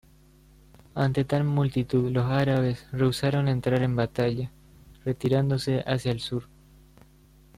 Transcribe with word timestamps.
Ante 0.95 1.25
tal 1.25 1.43
multitud, 1.43 2.09
los 2.09 2.25
árabes 2.25 2.87
rehusaron 2.91 3.47
entrar 3.47 3.83
en 3.83 3.95
batalla, 3.95 4.51
retirándose 5.05 5.83
hacia 5.85 6.11
el 6.11 6.19
sur. 6.21 6.47